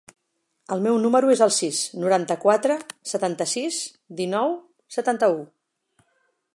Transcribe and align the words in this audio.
El 0.75 0.79
meu 0.85 0.95
número 1.03 1.29
es 1.33 1.43
el 1.45 1.51
sis, 1.57 1.81
noranta-quatre, 2.05 2.79
setanta-sis, 3.13 3.79
dinou, 4.23 4.57
setanta-u. 4.99 5.39